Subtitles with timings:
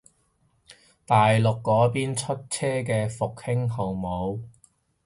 [1.05, 4.39] 大陸嗰邊出車嘅復興號冇